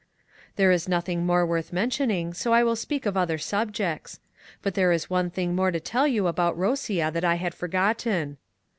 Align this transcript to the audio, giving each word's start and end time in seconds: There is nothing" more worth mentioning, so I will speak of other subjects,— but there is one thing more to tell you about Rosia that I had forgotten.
There 0.55 0.71
is 0.71 0.89
nothing" 0.89 1.27
more 1.27 1.45
worth 1.45 1.71
mentioning, 1.71 2.33
so 2.33 2.53
I 2.53 2.63
will 2.63 2.75
speak 2.75 3.05
of 3.05 3.15
other 3.15 3.37
subjects,— 3.37 4.19
but 4.63 4.73
there 4.73 4.91
is 4.91 5.11
one 5.11 5.29
thing 5.29 5.55
more 5.55 5.69
to 5.69 5.79
tell 5.79 6.07
you 6.07 6.25
about 6.25 6.57
Rosia 6.57 7.11
that 7.11 7.23
I 7.23 7.35
had 7.35 7.53
forgotten. 7.53 8.37